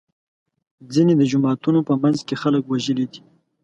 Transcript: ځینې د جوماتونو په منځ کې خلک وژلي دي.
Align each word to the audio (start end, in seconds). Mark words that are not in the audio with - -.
ځینې 0.93 1.13
د 1.17 1.21
جوماتونو 1.31 1.79
په 1.87 1.93
منځ 2.01 2.17
کې 2.27 2.35
خلک 2.41 2.63
وژلي 2.65 3.05
دي. 3.11 3.21